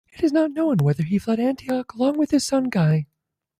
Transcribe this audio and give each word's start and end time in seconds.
It 0.13 0.23
is 0.23 0.31
not 0.31 0.53
known 0.53 0.77
whether 0.77 1.03
he 1.03 1.19
fled 1.19 1.39
Antioch 1.39 1.93
along 1.93 2.17
with 2.17 2.31
his 2.31 2.43
son 2.43 2.69
Guy. 2.71 3.05